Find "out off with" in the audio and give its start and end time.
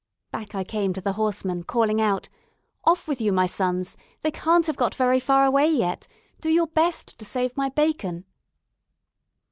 2.01-3.21